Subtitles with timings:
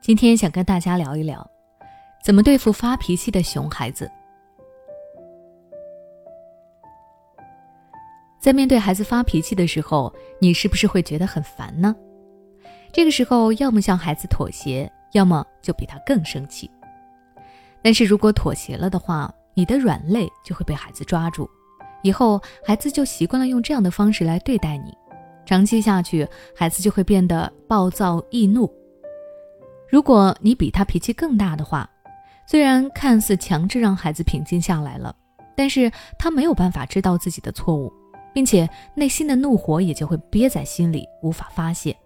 [0.00, 1.48] 今天想跟大家聊一聊，
[2.22, 4.10] 怎么对付发脾气的熊孩子。
[8.38, 11.94] 在面对孩子发脾气的时候，你是不是会觉得很烦呢？
[12.92, 16.70] 这个时候，要么向孩子妥协，要么就比他更生气。
[17.82, 21.50] 但是如果妥协了的话，你的软肋就会被孩子抓住，
[22.02, 24.96] 以后孩子就习惯了用这样的方式来对待你，
[25.46, 28.70] 长期下去，孩子就会变得暴躁易怒。
[29.88, 31.88] 如果你比他脾气更大的话，
[32.46, 35.14] 虽然看似强制让孩子平静下来了，
[35.56, 37.92] 但是他没有办法知道自己的错误，
[38.34, 41.96] 并且内心的怒火也就会憋在心里，无法发泄。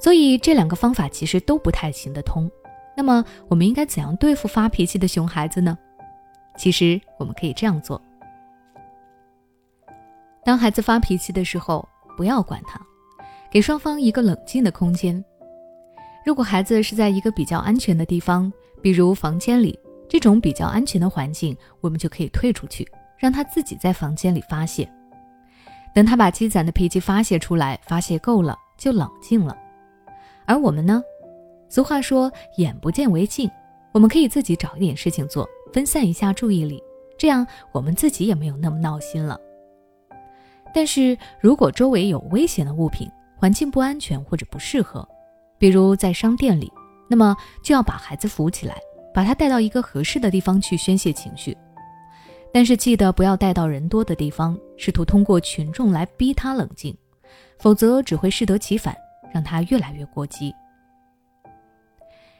[0.00, 2.50] 所以这两个方法其实都不太行得通。
[2.96, 5.78] 那么我们应该怎样对付发脾气的熊孩子呢？
[6.56, 8.02] 其实我们可以这样做：
[10.44, 12.80] 当孩子发脾气的时候，不要管他，
[13.48, 15.24] 给双方一个冷静的空间。
[16.26, 22.84] 如果孩子是在一个比较安全的地方，比如房间里这种比较安全的环境，我们就可以退出去，
[23.16, 24.90] 让他自己在房间里发泄。
[25.94, 29.56] 等他把积攒的脾气发泄出来，发泄够了，就冷静了。
[30.44, 31.00] 而我们呢？
[31.68, 33.48] 俗话说“眼不见为净”，
[33.94, 36.82] 我们可以自己找一点事情做，分散一下注意力，
[37.16, 39.38] 这样我们自己也没有那么闹心了。
[40.78, 45.04] 但是如果周围有危险的物品，环境不安全或者不适合，
[45.58, 46.72] 比如在商店里，
[47.10, 48.76] 那么就要把孩子扶起来，
[49.12, 51.56] 把他带到一个合适的地方去宣泄情绪。
[52.54, 56.96] 但是记得不要带到人多的地方，试图通过群众来逼他冷静，
[57.58, 58.96] 否则只会适得其反，
[59.34, 60.54] 让他越来越过激。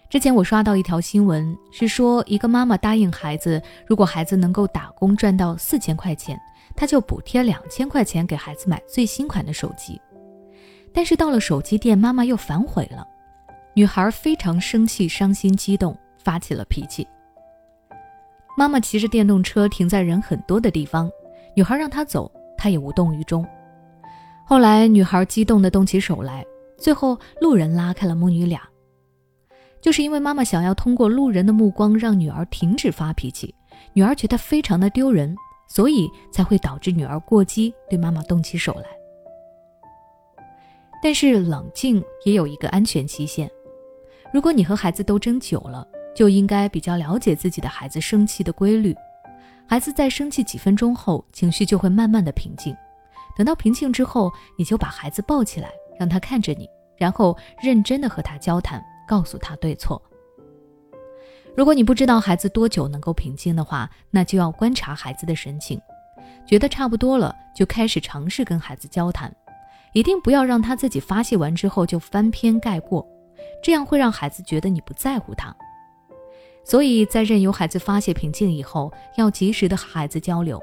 [0.09, 6.41] 之前我刷到一条新闻，是说一个妈妈答应孩子，如果孩子能够打工赚到四千块钱，
[6.79, 10.01] 他就补贴两千块钱给孩子买最新款的手机。
[10.95, 13.05] 但是到了手机店，妈妈又反悔了，
[13.75, 17.05] 女孩非常生气、伤心、激动，发起了脾气。
[18.57, 21.11] 妈妈骑着电动车停在人很多的地方，
[21.53, 23.45] 女孩让她走，她也无动于衷。
[24.47, 26.47] 后来女孩激动地动起手来，
[26.79, 28.63] 最后路人拉开了母女俩。
[29.81, 33.53] 就是因为妈妈想要通过路人的目光让女儿停止发脾气，
[33.95, 35.37] 女儿觉得非常的丢人，
[35.69, 38.87] 所以才会导致女儿过激，对妈妈动起手来。
[41.01, 43.49] 但是冷静也有一个安全期限，
[44.33, 48.97] 如果你和孩子斗争久了，就应该比较了解自己的孩子生气的规律。
[49.69, 52.75] 孩子在生气几分钟后，情绪就会慢慢的平静。
[53.37, 58.83] 等到平静之后，你就把孩子抱起来，让他看着你，然后认真的和他交谈。
[59.07, 60.03] 告诉他对错。
[61.59, 65.83] 如果你不知道孩子多久能够平静的话，那就要观察孩子的神情，
[66.47, 69.35] 觉得差不多了，就开始尝试跟孩子交谈。
[69.93, 73.05] 一定不要让他自己发泄完之后就翻篇盖过，
[73.61, 75.53] 这样会让孩子觉得你不在乎他。
[76.63, 80.63] 所以在任由孩子发泄平静以后，要及时的和孩子交流。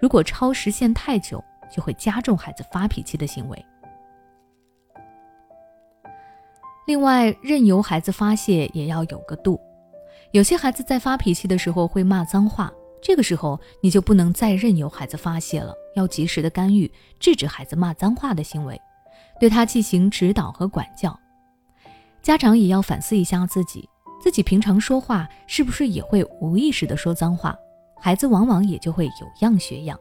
[0.00, 3.66] 如果超时限太久，就会加重孩子发脾气的行为。
[6.86, 9.60] 另外，任由孩子发泄也要有个度。
[10.32, 18.78] 有些孩子在发脾气的时候会骂脏话，这个时候你就不能再任由孩子发泄了，要及时的干预，制止孩子骂脏话的行为，
[19.40, 21.18] 对他进行指导和管教。
[22.20, 23.88] 家长也要反思一下自己，
[24.20, 27.56] 自己平常说话是不是也会无意识的说脏话，
[27.98, 29.98] 孩子往往也就会有样学样。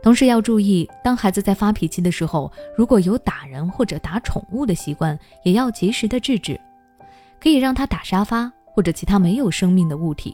[0.00, 6.60] 同时要注意，当孩子在发脾气的时候，如果有打人或者打宠物的习惯，也要及时的制止。
[7.40, 10.32] 可以让他打沙发或者其他没有生命的物体，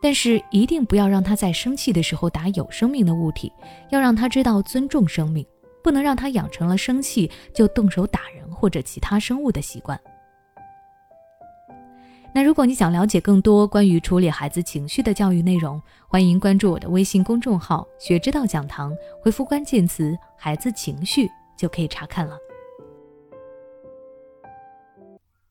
[0.00, 3.52] 但是一定不要让他在生气的时候打有生命的物体，
[3.90, 5.44] 要让他知道尊重生命，
[5.82, 10.00] 不能让他养成了生气就动手打人或者其他生物的习惯。
[12.32, 21.28] 那如果你想了解更多关于处理孩子情绪的教育内容，欢迎关注我的微信公众号“学之道讲堂”，回复关键词“孩子情绪”
[21.58, 22.38] 就可以查看了。